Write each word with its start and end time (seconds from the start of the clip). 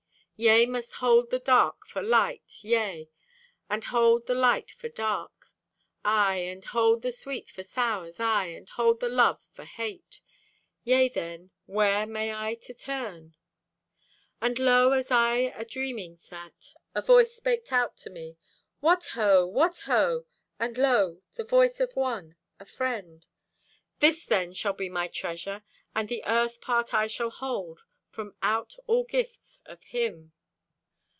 Yea, 0.41 0.65
must 0.65 0.93
hold 0.93 1.29
The 1.29 1.37
dark 1.37 1.85
for 1.85 2.01
light, 2.01 2.63
yea, 2.63 3.07
and 3.69 3.83
hold 3.83 4.25
the 4.25 4.33
light 4.33 4.71
for 4.71 4.89
dark, 4.89 5.49
Aye, 6.03 6.37
and 6.39 6.65
hold 6.65 7.03
the 7.03 7.11
sweet 7.11 7.51
for 7.51 7.61
sours, 7.61 8.19
aye, 8.19 8.47
and 8.47 8.67
hold 8.69 9.01
The 9.01 9.07
love 9.07 9.43
for 9.51 9.65
Hate. 9.65 10.19
Yea, 10.83 11.09
then, 11.09 11.51
where 11.67 12.07
may 12.07 12.33
I 12.33 12.55
to 12.55 12.73
turn? 12.73 13.35
And 14.41 14.57
lo, 14.57 14.93
as 14.93 15.11
I 15.11 15.53
adreaming 15.55 16.17
sat 16.17 16.71
A 16.95 17.03
voice 17.03 17.35
spaked 17.35 17.71
out 17.71 17.95
to 17.97 18.09
me: 18.09 18.35
What 18.79 19.05
ho! 19.13 19.45
What 19.45 19.81
ho! 19.81 20.25
And 20.57 20.75
lo, 20.75 21.21
the 21.35 21.43
voice 21.43 21.79
of 21.79 21.95
one, 21.95 22.35
a 22.59 22.65
friend! 22.65 23.27
This, 23.99 24.25
then, 24.25 24.55
shall 24.55 24.73
be 24.73 24.89
my 24.89 25.07
treasure, 25.07 25.61
And 25.93 26.09
the 26.09 26.25
Earth 26.25 26.59
part 26.61 26.95
I 26.95 27.05
shall 27.05 27.29
hold 27.29 27.81
From 28.09 28.35
out 28.41 28.75
all 28.87 29.05
gifts 29.05 29.59
of 29.65 29.81
Him. 29.83 30.33